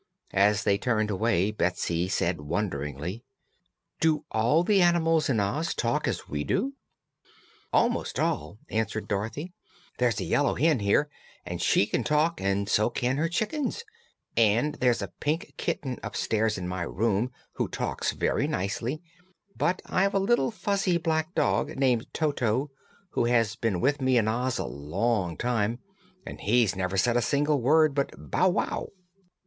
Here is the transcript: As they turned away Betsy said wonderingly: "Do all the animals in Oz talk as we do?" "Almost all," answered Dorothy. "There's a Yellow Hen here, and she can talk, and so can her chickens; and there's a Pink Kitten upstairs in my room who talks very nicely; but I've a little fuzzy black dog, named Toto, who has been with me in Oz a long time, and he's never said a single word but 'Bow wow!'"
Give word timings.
As 0.33 0.63
they 0.63 0.79
turned 0.79 1.11
away 1.11 1.51
Betsy 1.51 2.07
said 2.09 2.41
wonderingly: 2.41 3.23
"Do 3.99 4.25
all 4.31 4.63
the 4.63 4.81
animals 4.81 5.29
in 5.29 5.39
Oz 5.39 5.75
talk 5.75 6.07
as 6.07 6.27
we 6.27 6.43
do?" 6.43 6.73
"Almost 7.71 8.19
all," 8.19 8.57
answered 8.71 9.07
Dorothy. 9.07 9.53
"There's 9.99 10.19
a 10.19 10.23
Yellow 10.23 10.55
Hen 10.55 10.79
here, 10.79 11.07
and 11.45 11.61
she 11.61 11.85
can 11.85 12.03
talk, 12.03 12.41
and 12.41 12.67
so 12.67 12.89
can 12.89 13.17
her 13.17 13.29
chickens; 13.29 13.83
and 14.35 14.73
there's 14.81 15.03
a 15.03 15.07
Pink 15.19 15.53
Kitten 15.57 15.99
upstairs 16.01 16.57
in 16.57 16.67
my 16.67 16.81
room 16.81 17.31
who 17.53 17.67
talks 17.67 18.11
very 18.13 18.47
nicely; 18.47 19.03
but 19.55 19.83
I've 19.85 20.15
a 20.15 20.19
little 20.19 20.49
fuzzy 20.49 20.97
black 20.97 21.35
dog, 21.35 21.77
named 21.77 22.11
Toto, 22.11 22.71
who 23.11 23.25
has 23.25 23.55
been 23.55 23.79
with 23.79 24.01
me 24.01 24.17
in 24.17 24.27
Oz 24.27 24.57
a 24.57 24.65
long 24.65 25.37
time, 25.37 25.77
and 26.25 26.41
he's 26.41 26.75
never 26.75 26.97
said 26.97 27.15
a 27.17 27.21
single 27.21 27.61
word 27.61 27.93
but 27.93 28.11
'Bow 28.17 28.49
wow!'" 28.49 28.89